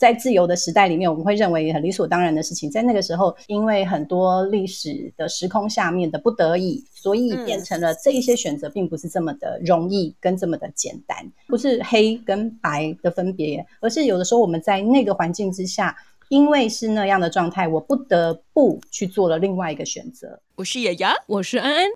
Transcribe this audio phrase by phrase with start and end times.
[0.00, 11.18] 在自由的时代里面，我们会认为很理所当然的事情，在那个时候，因为很多历史的时空下面的不得已，所以变成了这一些选择并不是这么的容易跟这么的简单，
[11.48, 15.94] 不是黑跟白的分别，而是有的时候我们在那个环境之下，
[16.30, 20.40] 因为是那样的状态，我不得不去做了另外一个选择。
[20.54, 21.86] 我是雅雅，我是安安。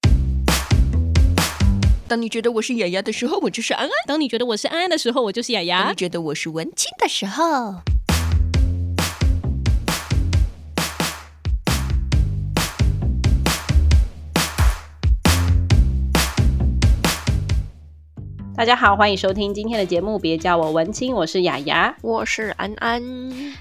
[2.07, 7.77] 当你觉得我是雅雅的时候，我就是安安；当你觉得我是安安的时候，我就是雅雅；当你觉得我是文青的时候。
[18.57, 20.17] 大家好，欢迎收听今天的节目。
[20.17, 23.03] 别叫我文青，我是雅雅，我是安安。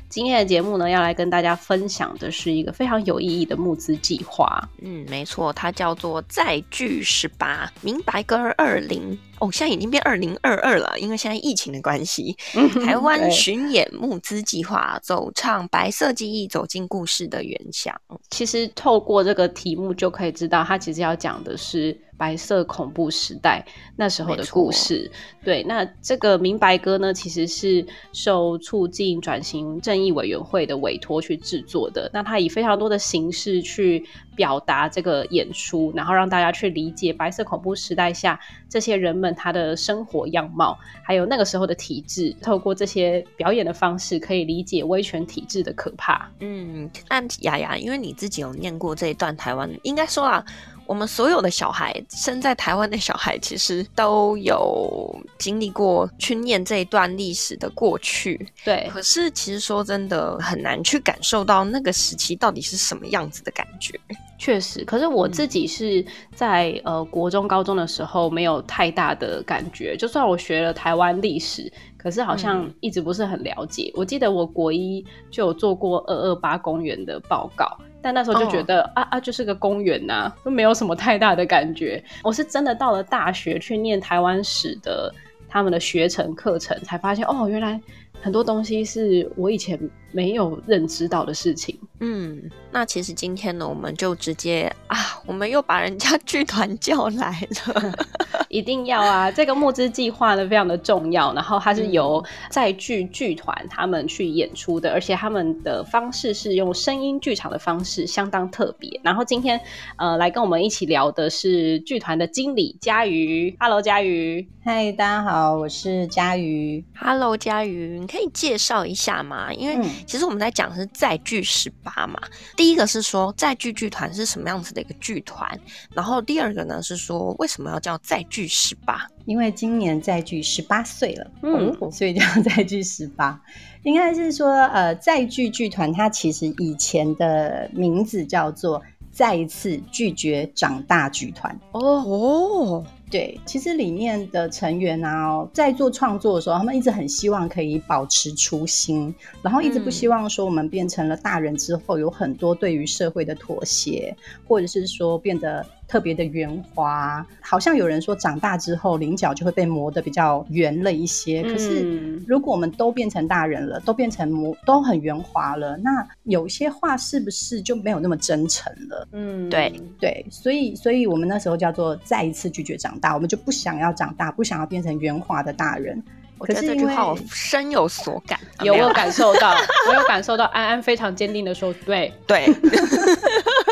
[0.08, 4.70] 今天的节目呢，要来跟大家分享的是一个非常有意义的募资计划。
[4.84, 9.18] 嗯，没错，它叫做“再聚十八明白哥二零”。
[9.40, 12.38] 哦，现在已经变二零二二了，因为现在疫情的关系。
[12.86, 17.94] 台湾巡演募资计划，走唱白色记忆，走进故事的原乡。
[18.30, 25.12] 其实透过这个题目就可以知道，它其实要讲的是白色恐怖时代那时候的故事。
[25.44, 32.10] 对，那这个明白歌呢，其实是受促进转型正义委员会的委托去制作的。
[32.14, 34.06] 那它以非常多的形式去
[34.36, 38.40] 表达这个演出，然后让大家去理解白色恐怖时代下
[38.70, 42.34] 这些人们他的生活样貌，还有那个时候的体制。
[42.42, 46.30] 透过这些表演的方式，可以理解威权体制的可怕。
[46.40, 50.44] 嗯，那雅雅，因为你自己有念过这一段台湾，应该说啊。
[50.86, 58.48] 我们所有的小孩，生在台湾的小孩，其实都有经历过去念这一段历史的过去。
[58.64, 64.00] 对，可是其实说真的，很难去感受到那个时期到底是什么样子的感觉。
[64.38, 69.96] 确实，可是我自己是在、嗯、呃国中、高中的时候没有太大的感觉。
[69.96, 73.90] 就算我学了台湾历史，可是好像一直不是很了解。
[73.96, 77.78] 嗯、我记得我国一就有做过二二八公园的报告。
[78.04, 82.04] 但那时候就觉得、哦、啊啊，就是个公园呐、啊，都没有什么太大的感觉。
[82.22, 85.12] 我是真的到了大学去念台湾史的
[85.48, 87.80] 他们的学程课程，才发现哦，原来
[88.22, 89.80] 很多东西是我以前
[90.14, 91.78] 没有认知到的事情。
[92.00, 97.94] 嗯，那其实今天呢，我们就直接啊，我们又把人家 剧团叫来了。
[98.50, 99.32] 一定要啊！
[99.32, 109.02] 这个募资计划呢，非常的重要，然后它是由在剧剧团他们去演出的，而且他们的方式是用声音剧场的方式，相当特别。
[109.04, 109.60] 然后今天
[109.98, 113.56] 呃，来跟我们一起聊的是剧团的经理佳瑜。
[113.60, 114.48] Hello，佳瑜。
[114.64, 116.86] 嗨，大家好，我是佳瑜。
[116.96, 119.52] Hello，佳瑜，你可以介绍一下吗？
[119.52, 122.20] 因为其实我们在讲的是载具十八嘛。
[122.56, 125.50] 第一个是说载具剧团是什么样子的一个剧团，
[125.94, 133.42] 然后第二个呢是说为什么要叫载具十八，因为今年载具十八岁了，嗯，所以叫载具十八。
[133.84, 138.82] 应该是说，呃，载具剧团它其实以前的名字叫做
[139.12, 141.54] 再一次拒绝长大剧团。
[141.74, 142.86] 哦哦。
[143.14, 149.14] 对，其实里面的成员啊，在做创作的时候，他们一直很希望可以保持初心，
[149.44, 157.24] 然后一直不希望说我们变成了大人之后有很多对于社会的妥协，或者是说变得特别的圆滑。
[157.40, 161.44] 好像有人说长大之后菱角就会被磨得比较圆了一些。
[161.44, 169.08] 可是如果我们都变成大人了，都变成磨都很圆滑了，那有些话是不是就没有那么真诚了？
[169.12, 173.14] 嗯，对对，所以所以我们那时候叫做再一次拒绝长大。
[173.14, 176.02] 我们就不想要长大，不想要变成圆滑的大人。
[176.40, 179.56] 我觉得这句话我深有所感，有没有感受到？
[179.88, 182.46] 我有感受到安安非常坚定的说：“对对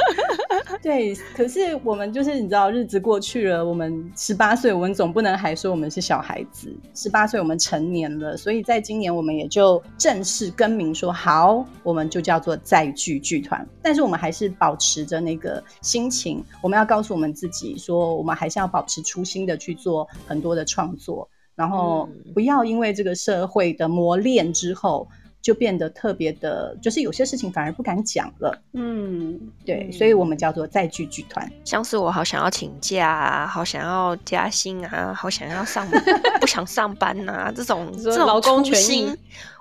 [0.81, 6.75] 对。”可是我们就是你知道，日子过去了，我们十八岁，我们总不能还说我们是小孩子。
[6.93, 13.67] 十八岁，我们成年了，所以在今年我们也就正式更名说好，我们就叫做再聚剧团。
[13.81, 21.29] 但是我们还是保持着那个心情，我们要告诉我们自己说，我们还是要保持初心的去做很多的创作。
[21.53, 25.07] 然后不要因为这个社会的磨练之后，
[25.41, 28.61] 就变得特别的，就是有些事情反而不敢讲了。
[28.73, 31.51] 嗯，对，所以我们叫做再聚剧团。
[31.65, 35.87] 像是我好想要请假啊，好想要加薪啊，好想要上
[36.39, 39.11] 不想上班啊，这种这种劳工权益，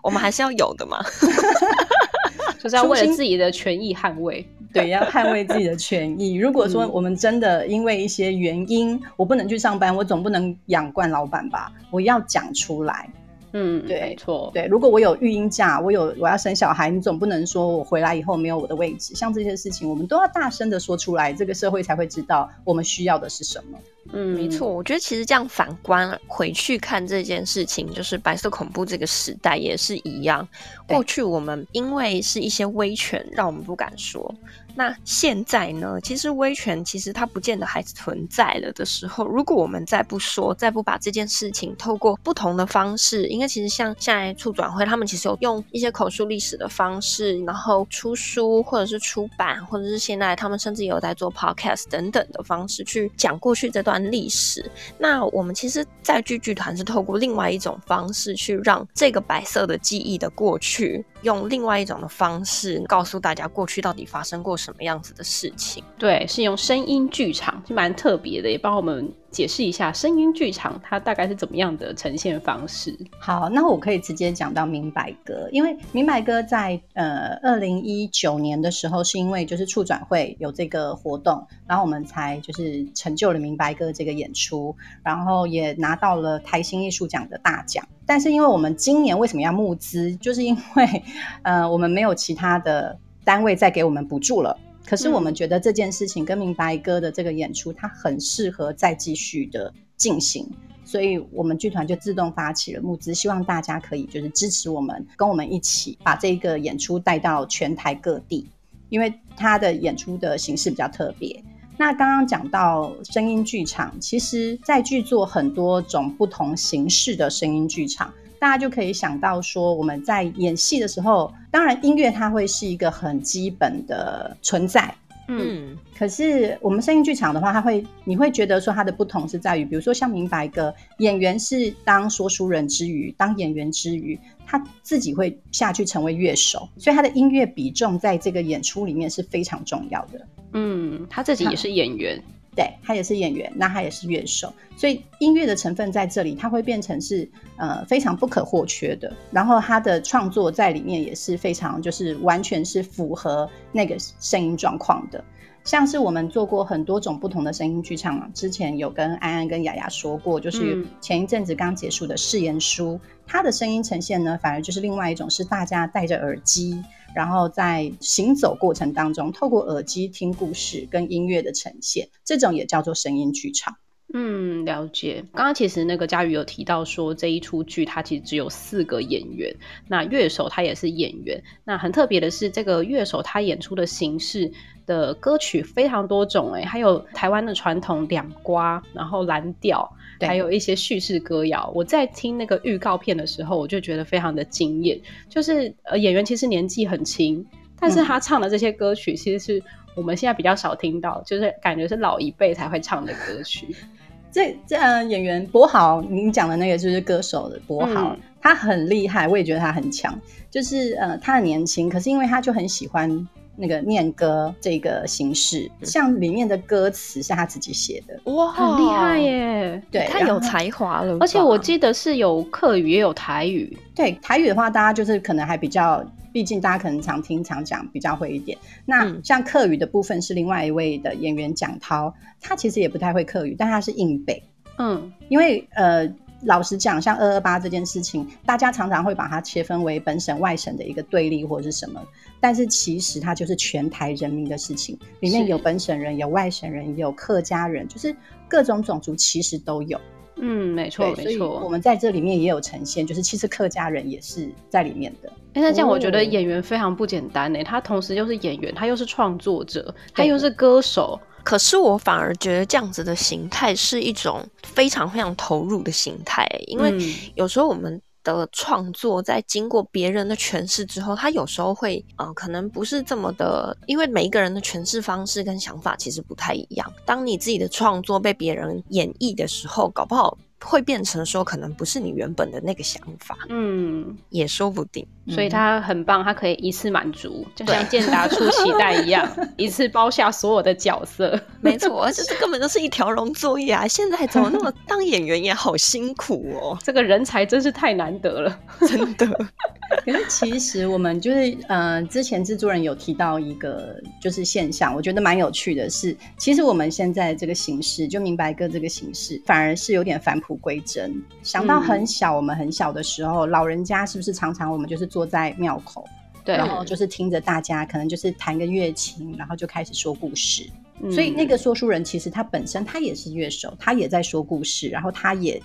[0.02, 0.98] 我们还是要有的嘛。
[2.60, 4.46] 就是要为了自己的权益捍卫。
[4.72, 6.34] 对，要捍卫自己的权益。
[6.34, 11.72] 如果说我们真的因为一些原因，嗯、我不能去上班，我总不能养惯老板吧？
[11.90, 13.08] 我要讲出来。
[13.52, 14.50] 嗯，对，没错。
[14.54, 19.14] 对，如果我有育婴假，我有我要生小孩，你总不能说我回来以后没有我的位置。
[19.14, 23.78] 像这些事情，我们都要大声的说出来，这个社会才会知道我们需要的是什么。
[24.12, 30.46] 嗯，没错，我觉得其实这样反观回去看这件事情，就是白色恐怖这个时代也是一样。
[30.86, 34.34] 过去我们因为是一些威权，让我们不敢说。
[34.76, 36.00] 那现在呢？
[36.00, 54.70] 其实威权其实它不见得还存在了的时候，如果我们再不说，再不把这件事情透过不同的方式，因为其实像现在促转会，他们其实有用一些口述历史的方式，然后出书或者是出版，或者是现在他们甚至有在做 podcast 等等的方式去讲过去这段历史。
[54.98, 65.82] 那我们其实在剧剧团是透过另外一种方式去让这个白色的记忆的过去，用另外一种的方式告诉大家过去到底发生过什么样子的事情？
[65.98, 72.96] 对，是用声音剧场，是蛮特别的，也帮我们解释一下声音剧场它大概是怎么样的呈现方式。
[73.18, 87.86] 好，那我可以直接讲到明白歌，因为明白歌在呃二零一九年的时候，是因为就是处转会有这个活动，然后我们才就是成就了明白歌这个演出，然后也拿到了台新艺术奖的大奖。
[88.06, 91.04] 但是因为我们今年为什么要募资，就是因为
[91.42, 94.58] 呃我们没有其他的单位再给我们补助了。
[94.86, 100.48] 可是我们觉得这件事情跟明白哥的这个演出，它很适合再继续的进行，
[100.84, 108.48] 所以我们剧团就自动发起了募资，希望大家可以就是支持我们，跟我们一起把这个演出带到全台各地，
[108.88, 111.40] 因为它的演出的形式比较特别。
[111.76, 118.12] 那刚刚讲到声音剧场，其实在剧作很多种不同形式的声音剧场。
[118.40, 124.92] 大家就可以想到说，我们在演戏的时候，当然音乐它会是一个很基本的存在，
[125.28, 140.26] 嗯，可是我们声音剧场的话，它会你会觉得说它的不同是在于，比如说像明白哥，演员是当说书人之余，当演员之余，他自己会下去成为乐手，所以他的音乐比重在这个演出里面是非常重要的。
[140.54, 142.20] 嗯，他自己也是演员。
[142.60, 147.26] 对，他也是演员，那他也是乐手，所以音乐的成分在这里，它会变成是
[147.56, 149.10] 呃非常不可或缺的。
[149.30, 155.24] 然后他的创作在里面也是非常，就是完全是符合那个声音状况的。
[155.64, 166.82] 像是我们做过很多种不同的声音剧场嘛，之前有跟安安跟雅雅说过，就是前一阵子刚结束的誓言书，他的声音呈现呢，反而就是另外一种，是大家戴着耳机。
[167.14, 173.76] 然后在行走过程当中，透过耳机听故事跟音乐的呈现，这种也叫做声音剧场。
[174.12, 175.24] 嗯，了解。
[175.32, 179.54] 刚刚其实那个家瑜有提到说，这一出剧它其实只有四个演员，
[179.88, 181.42] 那乐手他也是演员。
[181.64, 184.50] 那很特别的是，这个乐手他演出的形式
[184.84, 189.90] 的歌曲非常多种，哎，还有台湾的传统两瓜，然后蓝调。
[190.22, 195.00] 还有一些叙事歌谣，我在听那个预告片的时候，我就觉得非常的惊艳。
[195.30, 197.42] 就是呃，演员其实年纪很轻，
[197.78, 199.62] 但是他唱的这些歌曲，其实是
[199.94, 203.74] 我们现在比较少听到，就是感觉是老一辈才会唱的歌曲。
[204.32, 210.18] 这这、呃、演员柏豪，您讲的那个就是歌手的柏豪，嗯、他很厉害，我也觉得他很强。
[210.50, 213.28] 就是呃，他很年轻，可是因为他就很喜欢。
[213.56, 219.82] 那个念歌这个形式，像里面的歌词是他自己写的，哇，很厉害耶！
[219.90, 221.18] 对，太有才华了。
[221.20, 223.76] 而且我记得是有客语也有台语。
[223.94, 226.02] 对，台语的话，大家就是可能还比较，
[226.32, 228.56] 毕竟大家可能常听常讲，比较会一点。
[228.86, 234.42] 那像客语的部分是另外一位的演员蒋涛，他其实也不太会客语，但他是硬背。
[234.78, 236.08] 嗯，因为呃。
[236.44, 242.02] 老实讲，像二二八这件事情，大家常常会把它切分为本省外省的一个对立或者是什么，
[242.40, 248.16] 但是其实它就是全台人民的事情，里面有本省人，有外省人，有客家人，就是
[248.48, 250.00] 各种种族其实都有。
[250.36, 251.60] 嗯，没错，没错。
[251.62, 255.30] 我们在这里面也有呈现，就是其实客家人也是在里面的。
[255.52, 261.18] 哎、欸，那这样我觉得演员非常不简单呢，他同时又是演员，他又是创作者，他又是歌手。
[261.42, 266.94] 可是我反而觉得这样子的形态是一种非常非常投入的形态，因为
[267.34, 276.92] 有时候我们的创作在经过别人的诠释之后，他有时候会呃，可能不是这么的，因为每一个人的诠释方式跟想法其实不太一样。
[277.06, 280.36] 当你自己的创作被别人演绎的时候，搞不好。
[280.60, 285.06] 会变成说，可能不是你原本的那个想法，嗯，也说不定。
[285.28, 291.38] 所以他很棒，他可以一次满足，就像健达出奇蛋一样， 一次包下所有的角色。
[291.60, 293.86] 没错，而且这根本就是一条龙作业啊！
[293.86, 296.76] 现在怎么那么当演员也好辛苦哦？
[296.82, 299.26] 这个人才真是太难得了，真的。
[300.04, 311.22] 可是其实我们就是，呃，之前制作人有提到一个就是现象，我觉得蛮有趣的是，其实我们现在这个形式，就明白哥这个形式，反而是有点返璞归真。
[311.44, 316.04] 想到很小，我们很小的时候，嗯、老人家是不是常常我们就是坐在庙口，
[316.44, 320.68] 对，然后就是听着大家可能就是弹个乐琴，然后就开始说故事。
[321.00, 325.62] 嗯、所以那个说书人其实他本身他也是乐手，他也在说故事，然后他也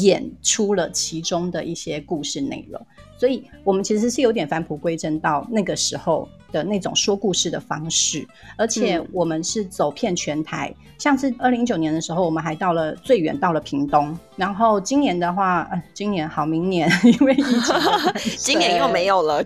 [0.00, 2.80] 演出了其中的一些故事内容。
[3.22, 8.26] 所以我们其实是有点返璞归真到那个时候的那种说故事的方式，
[8.56, 10.74] 而且我们是走遍全台。
[10.76, 14.18] 嗯、像是二零一九年的时候，我们还到了最远到了屏东。
[14.34, 17.74] 然后今年的话，呃、今年好，明年 因为疫情，
[18.36, 19.40] 今年又没有了。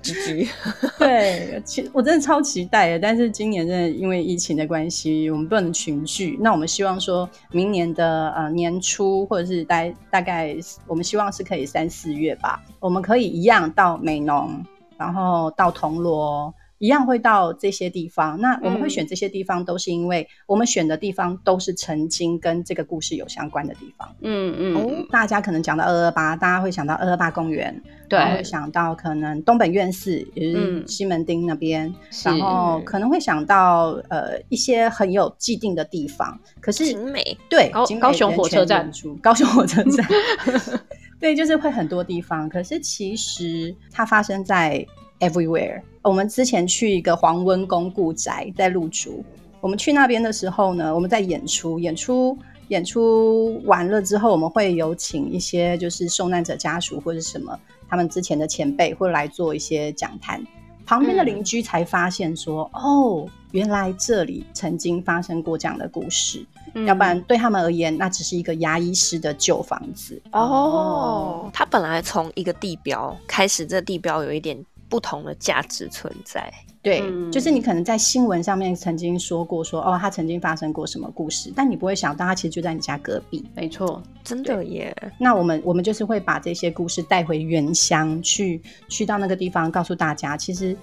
[0.99, 2.99] 对，其我真的超期待的。
[2.99, 6.39] 但是今年真的因为疫情的关系，我们不能群聚。
[6.41, 10.57] 那我们希望说明年的呃年初，或者是大大概，
[10.87, 13.66] 我们希望是可以三四月吧，我们可以一样。
[13.73, 14.65] 到美浓，
[14.97, 18.39] 然后到铜锣，一样会到这些地方。
[18.41, 24.09] 那我们会选这些地方，都是因为我们选的地方都是曾经跟这个故事有相关的地方。
[24.21, 31.95] 嗯嗯、哦，大家可能讲到二二八，大家会想到二二八公园，对，会想到可能东本院寺，也就是西门町那边，嗯、
[32.25, 36.39] 然后可能会想到呃一些很有既定的地方。
[36.61, 38.91] 可是景美，对，高高雄火车站，
[39.23, 40.07] 高雄火车站。
[41.19, 44.87] 对，就是会很多地方，可是其实它发生在
[45.21, 45.81] everywhere。
[46.03, 49.25] 我们之前去一个黄温公故宅，在鹿竹，
[49.61, 57.59] 我们去那边的时候呢，我们在演出，演出演出完了之后，我们会有请一些就是受难者家属或者什么
[57.89, 60.45] 他们之前的前辈会来做一些讲坛，
[60.85, 66.45] 旁边的邻居才发现说，嗯、哦，原来这里曾经发生过这样的故事。
[66.87, 71.49] 要不然对他们而言，那只是一个牙医师的旧房子哦。
[71.51, 76.53] 他本来从一个地标开始，这地标有一点不同的价值存在。
[76.83, 83.43] 对，嗯、就是你可能在新闻上面曾经说过说，说哦，他曾经发生过什么故事，但你不会想到他其实就在你家隔壁。
[83.55, 84.95] 没错，真的耶。
[85.19, 90.77] 那我们我们就是会把这些故事带回原乡去，去到那个地方，告诉大家，其实。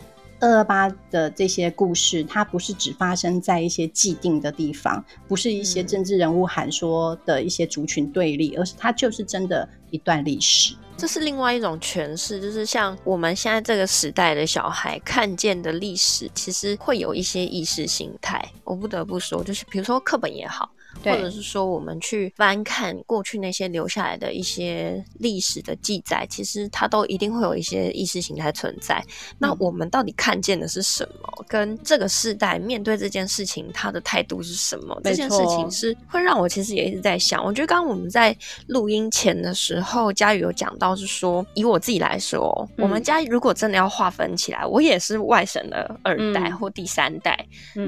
[0.43, 10.75] 二二八的这些故事，它不是只发生在一些既定的地方，不是一些政治人物喊说的一些族群对立，而是它就是真的一段历史。
[10.97, 18.45] 这是另外一种诠释，就是像我们现在这个时代的小孩看见的历史，其实会有一些意识形态。
[18.65, 20.69] 我不得不说，就是比如说课本也好。
[21.03, 29.03] 或者是说，我们去翻看过去那些留下来的一些历史的记载，其实它都一定会有一些意识形态存在。
[29.37, 31.45] 那我们到底看见的是什么？
[31.47, 34.99] 跟这个世代面对这件事情，他的态度是什么？
[35.03, 37.43] 这件事情是会让我其实也一直在想。
[37.43, 38.35] 我觉得刚刚我们在
[38.67, 47.45] 录音前的时候，佳宇有讲到是说，以我自己来说，我们家如果真的要划分起来，我也是外省的二代或第三代。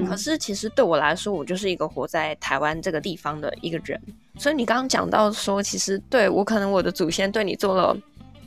[0.08, 4.00] 可是其实对我来说，我就是一个活在台湾这个地方的一个人，
[4.36, 7.96] 所以你刚刚讲到说，其实对我可能我的祖先对你做了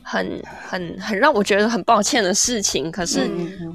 [0.02, 0.38] 很
[0.68, 3.26] 很很让我觉得很抱歉的事情，可是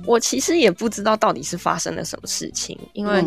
[0.06, 3.26] 我其实也不知道到底是发生了什么事情，因为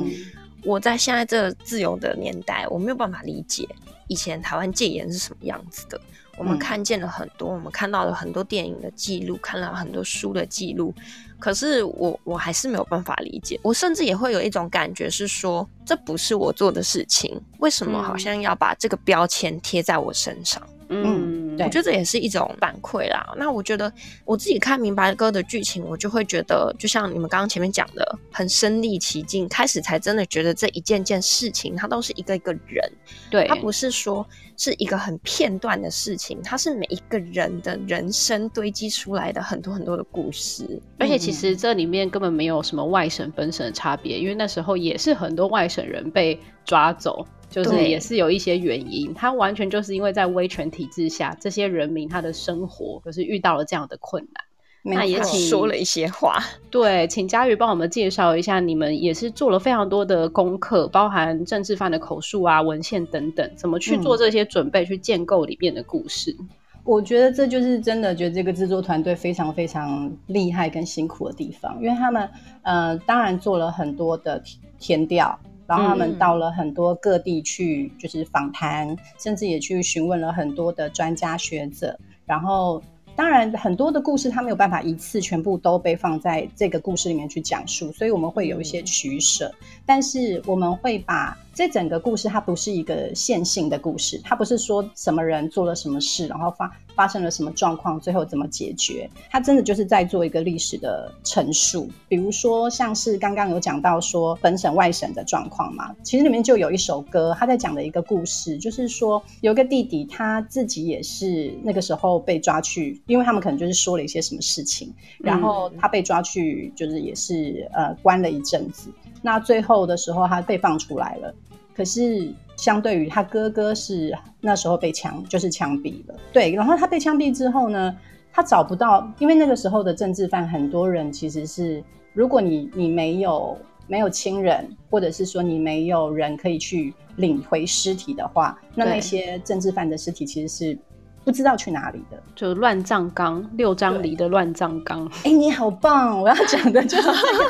[0.62, 3.66] 我在现在这自由的年代，我没有办法理解
[4.06, 6.00] 以前台湾戒严是什么样子的。
[6.36, 10.94] 我们看见了很多，我们看到了很多电影的记录，看了很多书的记录。
[11.38, 20.62] 可是我我还是没有办法理解，我甚至也会有一种感觉是说，这不是我做的事情，为什么好像要把这个标签贴在我身上？
[20.90, 21.27] 嗯，
[21.64, 23.34] 我觉得这也是一种反馈啦。
[23.36, 23.92] 那我觉得
[24.24, 32.90] 我自己看《明白歌》的剧情，我就会觉得，就像你们刚刚前面讲的，很身历其境，开始才真的觉得这一件件事情，它都是一个一个人，
[33.30, 40.80] 对，它不是说是一个很片段的事情，它是每一个人的人生堆积出来的很多很多的故事。
[40.98, 47.26] 而且其实这里面根本没有什么外省本省的差别，因为那时候也是很多外省人被抓走。
[47.50, 54.44] 就是也是有一些原因，他完全就是因为在威权体制下，这些人民他的生活就是遇到了这样的困难。
[54.82, 56.38] 那也请说了一些话，
[56.70, 66.34] 对，请佳宇帮我们介绍一下，你们也是做了非常多的功课，包含政治犯的口述啊、文献等等，怎么去做这些准备，去建构里面的故事。
[66.38, 66.48] 嗯。
[66.84, 72.26] 我觉得这就是真的，觉得这个制作团队非常非常厉害跟辛苦的地方，因为他们
[72.62, 74.42] 呃，当然做了很多的
[74.78, 75.38] 填调。
[75.68, 81.96] 然后他们到了很多各地去，就是访谈，嗯、甚至也去询问了很多的专家学者。
[82.24, 82.82] 然后，
[83.14, 89.48] 当然很多的故事他没有办法一次全部都被放在这个故事里面去讲述，所以我们会有一些取舍。
[89.60, 99.10] 嗯、但是我们会把这整个故事它不是一个线性的故事，它不是说什么人做了什么事，然后发发生了什么状况，最后怎么解决。
[99.28, 101.90] 它真的就是在做一个历史的陈述。
[102.06, 118.88] 比如说，像是刚刚有讲到说本省外省的状况嘛，其实里面就有一首歌，他在讲的一个故事，就是说有个弟弟他自己也是那个时候被抓去，因为他们可能就是说了一些什么事情，然后他被抓去，就是也是呃关了一阵子。
[119.22, 121.34] 那最后的时候，他被放出来了。
[121.78, 126.14] 可是，相对于他哥哥是那时候被枪，就是枪毙了。
[126.32, 127.96] 对，然后他被枪毙之后呢，
[128.32, 131.80] 他找不到，因为那个时候的政治犯很多人其实是，
[132.12, 133.56] 如果你你没有
[133.86, 140.76] 没有亲人，或者是说你没有人可以去领回尸体的话，那那些政治犯的尸体其实是
[141.24, 145.06] 不知道去哪里的，就乱葬岗，六张犁的乱葬岗。
[145.18, 146.20] 哎、欸，你好棒！
[146.20, 147.44] 我要讲的就是这个，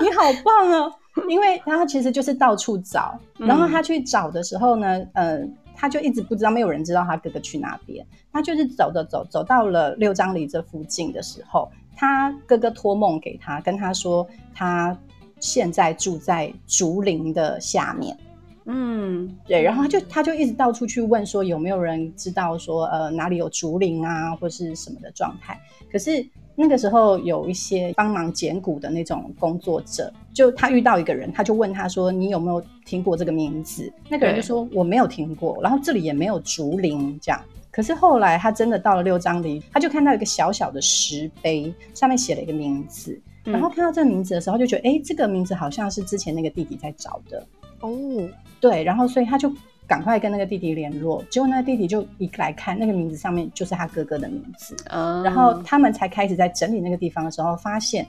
[0.00, 0.90] 你好棒哦。
[1.28, 8.04] 因为他其实就是到处找，然后他去找的时候呢，嗯、呃，他就一直不知道，没有人知道他哥哥去哪边。
[8.32, 14.96] 他就是走着走，走到了六张犁这附近的时候，他哥哥托梦给他，跟他说他
[15.38, 18.16] 现在住在竹林的下面。
[18.66, 25.58] 嗯，对，然后他就他就一直到处去问说有没有人知道说呃哪里有竹林啊或是什么的状态，
[25.90, 26.26] 可是。
[26.56, 37.40] 那个时候有一些帮忙捡骨的那种工作者，就他遇到一个人，他就问他说：“你有没有听过这个名字？”那个人就说：“我没有听过。”然后这里也没有竹林这样。
[37.70, 43.18] 可是后来他真的到了六张犁，他就看到一个小小的石碑，上面写了一个名字。
[43.44, 47.46] 然后看到这个名字的时候，就觉得：“哎，这个名字好像是之前那个弟弟在找的。”
[47.80, 48.28] 哦，
[48.60, 49.50] 对，然后所以他就。
[49.86, 58.06] 赶快跟那个弟弟联络，结果那个弟弟就一来看那个名字上面就是他哥哥的名字，嗯，然后他们才开始在整理那个地方的时候，发现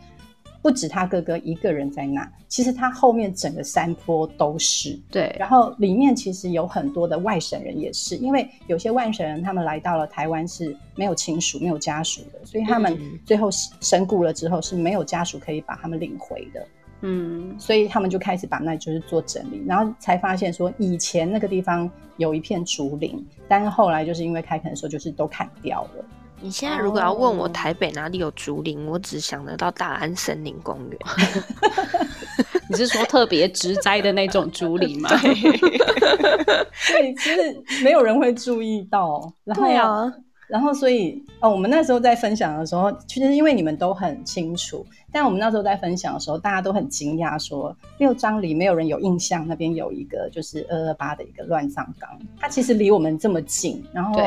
[0.66, 5.00] 不止他哥哥一个人在那，其实他后面整个山坡都是。
[5.12, 13.48] 对，然后里面其实有很多的外省人也是，因为有些外省人他们来到了台湾是没有亲属、没有家属的，所以他们最后
[13.80, 16.68] 身故了之后是没有家属可以把他们领回的。
[17.02, 26.06] 嗯，所以他们就开始把那就是做整理，然后才发现说以前那个地方有一片竹林，但是后来就是因为开垦的时候就是都砍掉了。
[26.42, 31.00] 你现在如果要问我台北哪里有竹林，哦、我只想得到大安森林公园。
[32.70, 35.10] 你是说特别植栽的那种竹林吗？
[35.22, 39.32] 对， 其实没有人会注意到。
[39.44, 40.14] 然后呀。
[40.48, 54.22] 然后，所以哦，我们那时候在分享的时候，其实因为你们都很清楚，但我们那时候在分享的时候，大家都很惊讶，说六张犁没有人有印象，那边有一个就是二二八的一个乱葬岗，它其实离我们这么近，然后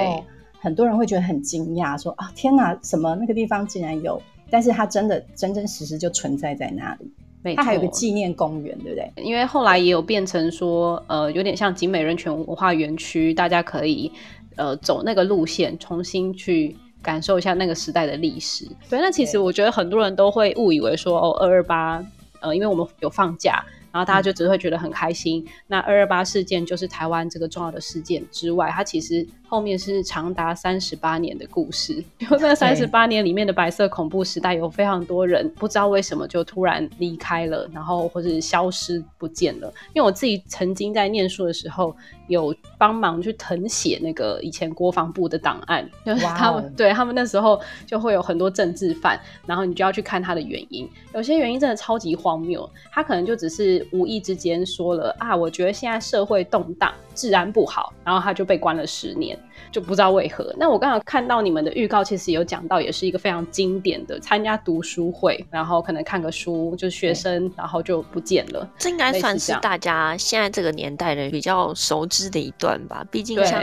[0.58, 4.20] 很多人会觉得很惊讶，说啊，天哪，什么那个地方竟然有？
[4.50, 6.96] 但是它真的真真实实就存在在那
[7.42, 9.12] 里，它还有个纪念公园，对不对？
[9.22, 14.10] 因为后来也有变成说，呃，有点像景美人权文化园区，大家可以。
[14.56, 18.66] 呃，走那个路线，重新去感受一下那个时代的历史。
[18.90, 22.04] 对，那其实我觉得很多人都会误以为说，哦，二二八，
[22.40, 23.64] 呃，因为我们有放假。
[23.92, 25.42] 然后大家就只会觉得很开心。
[25.46, 31.94] 嗯、那二二八事件就是台湾这个重要的事件之外，它其实后面是长达三十八年的故事。
[32.18, 39.72] 因为那三十八年里面的白色恐怖时代，有非常多人不知道为什么就突然离开了，然后或者消失不见了。
[39.94, 46.72] 因为我自己曾经在念书的时候，有帮忙去誊写那个以前国防部的档案， 就是他们、wow.
[46.76, 50.88] 对他们那时候就会有很多政治犯，然后你就要去看他的原因。
[51.14, 53.78] 有些原因真的超级荒谬，他可能就只是。
[53.90, 59.37] 无意之间说了啊，我觉得现在社会动荡，治安不好，然后他就被关了十年，
[59.70, 60.54] 就不知道为何。
[60.58, 68.68] 那我刚刚看到你们的预告，其实有讲到，也是一个非常经典的参加读书会，然后可能看个书，就是学生，然后就不见了。
[68.78, 73.62] 这应该算是大家现在这个年代人比较熟知的一段吧，毕竟像。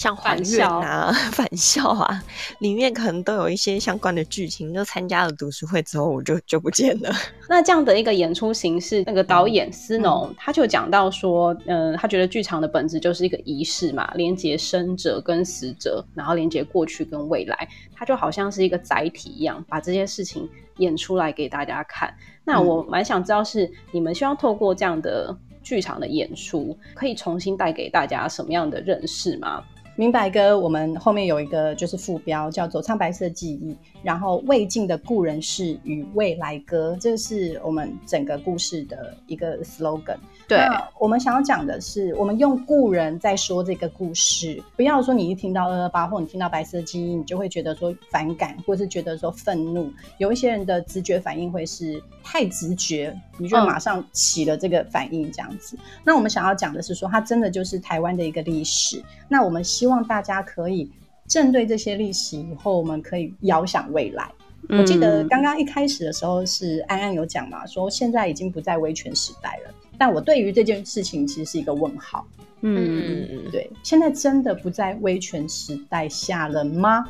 [0.00, 2.24] 像还愿啊、 返校啊，
[2.60, 4.72] 里面可能都有一些相关的剧情。
[4.72, 7.12] 就参加了读书会之后，我就就不见了。
[7.50, 22.10] 那这样的一个演出形式，那个导演思农、嗯、他就讲到说，嗯，他觉得剧场的本质就是一个仪式嘛，连接生者跟死者，然后连接过去跟未来，它就好像是一个载体一样，把这些事情演出来给大家看。
[22.42, 29.62] 那我蛮想知道是，是你们希望透过这样的剧场的演出，可以重新带给大家什么样的认识吗？
[29.96, 33.72] 明白哥，我们后面有一个就是副标叫做《走唱白色记忆》，
[34.02, 40.16] 然后未尽的故人事与未来歌，这是我们整个故事的一个 slogan。
[40.48, 40.58] 对，
[40.98, 49.92] 我们想要讲的是，我们用故人在说这个故事，不要说你一听到二二八，或你听到白色记忆，你就会觉得说反感，或是觉得说愤怒。
[50.16, 55.76] 有一些人的直觉反应会是太直觉，你就马上起了这个反应这样子。
[55.76, 59.02] 嗯、那我们想要讲的是说，它真的就是台湾的一个历史。
[59.28, 60.90] 那我们希望大家可以
[61.26, 64.30] 正对这些历史，以后我们可以遥想未来。
[64.68, 69.72] 嗯、我记得刚刚一开始的时候是安安有讲嘛，说现在已经不在威权时代了。
[69.96, 72.26] 但我对于这件事情其实是一个问号。
[72.60, 77.06] 嗯，对，现在真的不在威权时代下了吗？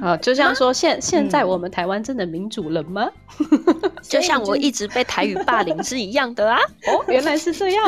[0.00, 3.10] 啊， 就像说现现在我们台湾真的民主了吗？
[4.02, 6.58] 就像我一直被台语霸凌是一样的啊！
[6.88, 7.84] 哦，原来是这样。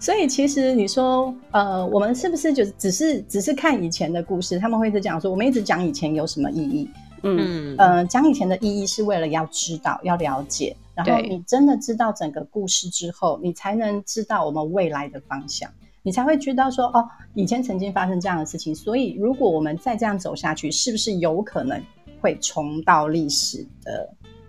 [0.00, 4.58] 所以其实你说，呃，我们是不是就只是只是看以前的故事？
[4.58, 6.88] 他们会一直讲说，我们一直讲以前有什么意义？
[7.24, 10.76] 嗯呃，讲以前的意义是为了要知道、要了解。
[10.94, 15.70] 然后你真的知道整个故事之后，你才能知道我们未来的方向，
[16.02, 21.80] 你才会知道说哦，以前曾经发生这样的事情，所以如果我们再这样走下去，是不是有可能
[22.20, 24.08] 会重蹈历史的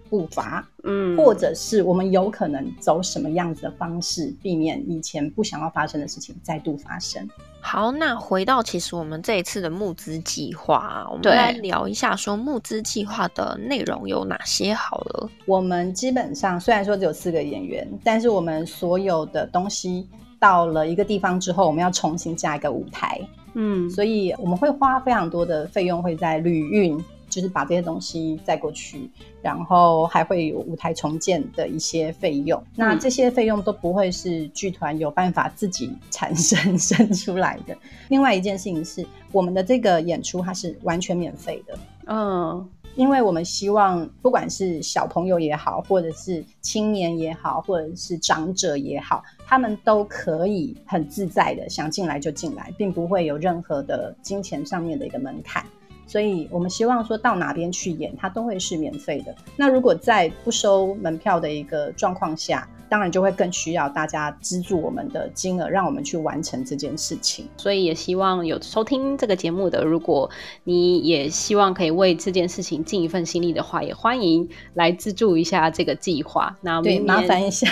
[0.10, 0.68] 步伐？
[0.84, 7.28] 嗯，或者是我们有可能走什么样子的方式，避免以前不想要发生的事情再度发生？
[7.62, 15.30] 好，那回到其实我们这一次的募资计划，我们来聊一下，说募资计划的内容有哪些好了。
[15.46, 20.10] 我们基本上虽然说只有四个演员，但是我们所有的东西
[20.44, 23.22] 到了一个地方之后，我们要重新加一个舞台，
[23.54, 27.02] 嗯，所以我们会花非常多的费用会在旅运。
[27.30, 29.10] 就是把这些东西载过去，
[29.42, 32.62] 然后还会有舞台重建的一些费用。
[32.62, 37.76] 嗯、那这些费用都不会是剧团有办法自己产生生出来的。
[38.10, 41.76] 另外一件事情是，我们的这个演出它是完全免费的。
[42.06, 55.66] 嗯，因为我们希望不管是小朋友也好，或者是青年也好，或者是长者也好，他们都可以很自在的想进来就进来，并不会有任何的金钱上面的一个门槛。
[56.06, 59.34] 所以我们希望说到哪边去演，它都会是免费的。
[59.58, 67.48] 那如果在不收门票的一个状况下，当然就会更需要大家资助我们的金额，让我们去完成这件事情。
[67.58, 70.30] 所以也希望有收听这个节目的，如果
[70.64, 76.56] 你也希望可以为这件事情尽一份心力的话，也欢迎来资助一下这个计划。
[76.62, 77.68] 那对，麻烦一下，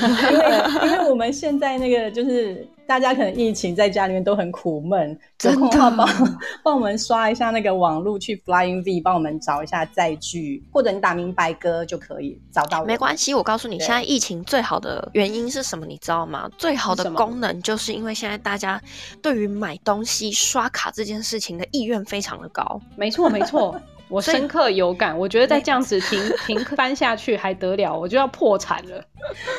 [0.00, 2.68] 因为 因为我们现在那个就是。
[2.86, 12.86] 大家可能疫情在家里面都很苦闷， 有空的话帮帮我们刷一下那个网络，去 Flying V 帮我们找一下载具，或者你打明白歌就可以找到我。
[12.86, 15.84] 没关系，我告诉你，现在疫情最好的原因是什么？
[15.84, 16.48] 你知道吗？
[16.56, 18.80] 最好的功能就是因为现在大家
[19.20, 22.80] 对于买东西刷卡这件事情的意愿非常的高。
[22.96, 23.80] 没错，没错。
[24.08, 29.02] 我深刻有感，我觉得再这样子停停 翻下去还得了，我就要破产了。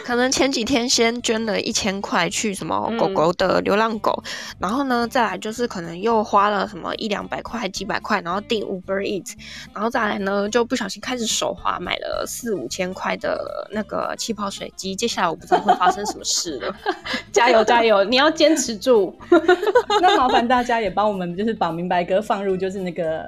[0.06, 9.34] 可能前几天先捐了一千块去什么狗狗的流浪狗，嗯、然后呢，再来就是可能又花了什么一两百块、几百块，然后订 Uber Eats，
[9.74, 14.96] 然后再来呢就不小心开始手滑买了四五千块的那个气泡水机。
[14.96, 16.74] 接下来我不知道会发生什么事了。
[17.34, 19.14] 加油加油，你要坚持住。
[20.02, 23.26] 那麻烦大家也帮我们就是把明白哥放入就是那个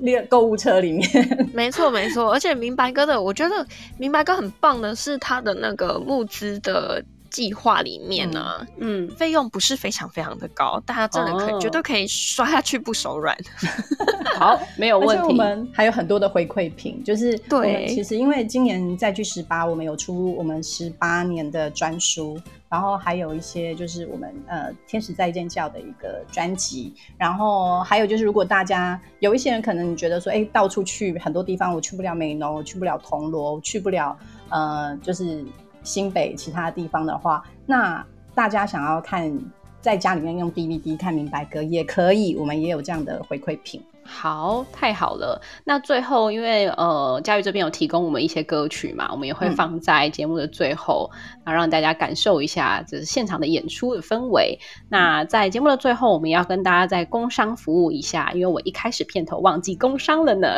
[0.00, 1.08] 列购物车里面。
[1.52, 3.66] 没错没错，而且明白哥的，我觉得
[3.98, 5.72] 明白哥很棒的是他的那。
[5.72, 13.36] 个募资的计划里面呢，嗯，费用不是非常非常的高，大家真的可以、哦、绝对可以刷下去不手软。
[14.38, 15.28] 好，没有问题。
[15.28, 34.16] 我们还有很多的回馈品，就是对，其实因为今年在剧十八，我们有出我们十八年的专书，然后还有一些就是我们呃天使再见教的一个专辑，然后还有就是如果大家有一些人可能你觉得说，哎、欸，到处去很多地方，我去不了美浓，我去不了铜锣，我去不了
[34.48, 35.44] 呃，就是。
[35.82, 39.38] 新北其他地方的话，那大家想要看
[39.80, 43.82] 在家里面用 DVD 看明白歌也可以，我们也有这样的回馈品。
[44.04, 45.40] 好，太好了。
[45.64, 51.10] 那最后，因为呃，佳玉这边有提供我们一些歌曲嘛，我们也会放在节目的最后，
[51.44, 54.58] 然后、嗯、让大家感受一下就是现场的演出的氛围。
[54.88, 60.56] 那在节目的最后，我们要跟大家在工商服务一下，因为我一开始片头忘记工商了呢。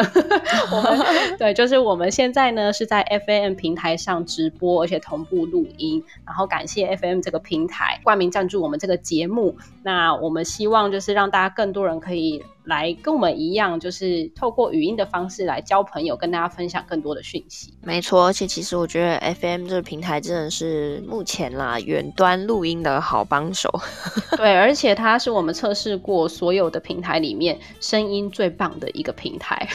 [0.72, 6.02] 我 们对，就是我们现在呢是在 FAM 平台上直播，而且同步录音。
[6.24, 9.56] 然后感谢 FAM 这个平台冠名赞助我们这个节目。
[9.82, 12.42] 那我们希望就是让大家更多人可以。
[12.64, 17.72] 来跟我们一样，就是透过语音的方式来交朋友，跟大家分享更多的讯息。
[17.82, 23.70] 没错，而且其实我觉得 FM 这个平台真的是目前啦远端录音的好帮手。
[24.36, 29.68] 对，而且它是我们测试过所有的平台里面声音最棒的一个平台。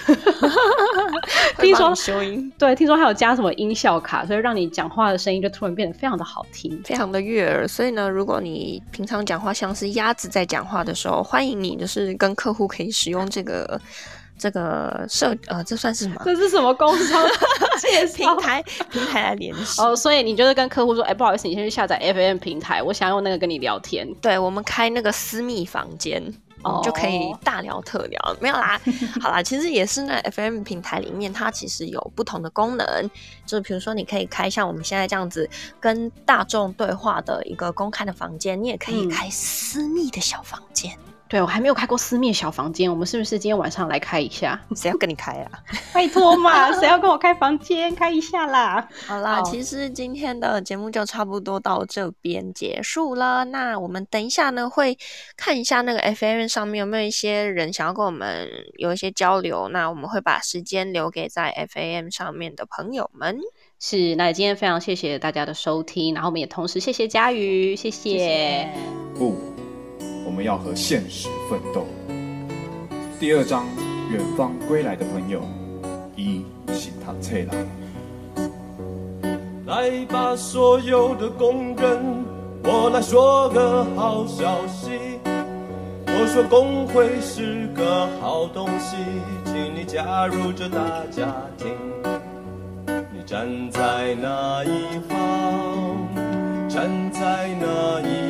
[1.60, 7.68] 听说修音，对，听说还有加什么音效卡，所以让你讲话的声音就突然变得非常的好听，非常的悦耳。
[7.68, 13.82] 所以呢，如果你平常讲话像是鸭子在讲话的时候，欢迎你就是跟客户可以使用这个
[14.38, 16.22] 这个社呃，这算是什么？
[16.24, 17.28] 这是什么工商
[17.82, 19.96] 介绍平台平台来联系哦。
[19.96, 24.08] 所以你就是跟客户说，哎，不好意思，你先去下载 FM 平台，我想用那个跟你聊天。
[24.22, 26.24] 对，我们开那个私密房间，
[26.64, 28.36] 哦、就可以大聊特聊。
[28.40, 28.80] 没有啦，
[29.22, 33.10] 好啦，其实也是那 FM 平台里面，它其实有不同的功能，
[33.46, 35.50] 就是比如说你可以开像我们现在这样子
[35.82, 40.94] 跟大众对话的一个公开的房间，你也可以开私密的小房间。
[40.94, 44.60] 嗯对，我还没有开过私密小房间，我们是不是今天晚上来开一下？
[44.76, 45.52] 谁要跟你开啊？
[45.94, 47.94] 拜托嘛，谁要跟我开房间？
[47.94, 48.90] 开一下啦！
[49.06, 53.46] 好啦，其实今天的节目就差不多到这边结束了。
[53.46, 54.98] 那我们等一下呢，会
[55.38, 59.70] 看一下那个 FM 上面有没有一些人想要跟我们有一些交流。
[59.70, 63.38] 那我们会把时间留给在 FM 上面的朋友们。
[63.80, 68.10] 是，那今天非常谢谢大家的收听，然后我们也同时谢谢佳瑜，谢谢。
[68.10, 68.70] 谢谢
[69.14, 69.59] 不。
[70.30, 71.88] 我们要和现实奋斗。
[73.20, 73.66] 第二章，
[74.12, 75.42] 远方归来的朋友，
[76.16, 77.58] 一起踏车来。
[79.66, 82.24] 来吧，所有的工人，
[82.64, 85.00] 我来说个好消息。
[86.06, 88.98] 我说工会是个好东西，
[89.46, 91.72] 请你加入这大家庭。
[93.12, 95.18] 你站在哪一方？
[96.70, 98.29] 站在哪一？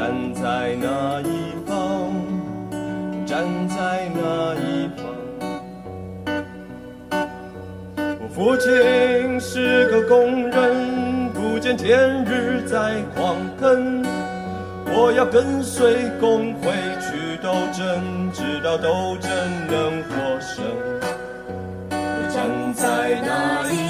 [0.00, 0.40] 站在
[0.76, 1.76] 哪一方？
[3.26, 5.04] 站在哪一方？
[8.18, 14.02] 我父亲是个工人，不见天日在矿坑。
[14.86, 19.30] 我要跟随工会去斗争，直到斗争
[19.68, 20.64] 能获胜。
[22.30, 23.89] 站在哪一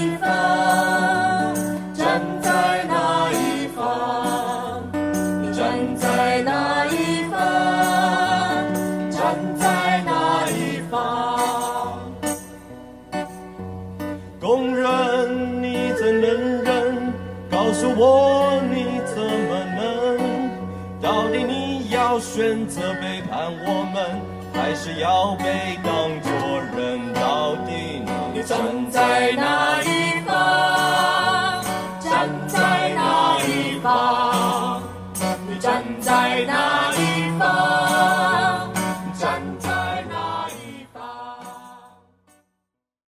[24.99, 26.33] 要被当作
[26.77, 28.03] 人，到底
[28.35, 28.59] 你站
[28.91, 31.63] 在哪一方？
[32.01, 34.83] 站在哪一方？
[35.49, 36.80] 你站在哪？